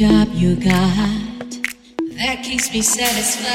job 0.00 0.28
you 0.32 0.54
got 0.56 1.50
that 2.16 2.40
keeps 2.42 2.72
me 2.72 2.80
satisfied. 2.80 3.50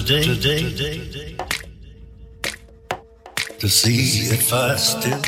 Today, 0.00 0.22
today 0.22 1.36
to 3.58 3.68
see 3.68 4.32
if 4.32 4.50
I 4.50 4.76
still 4.76 5.20